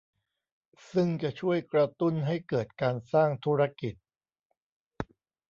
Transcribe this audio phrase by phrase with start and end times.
[0.91, 3.95] ซึ่งจะช่วยกระตุ้นให้เกิดการสร้างธุรกิจ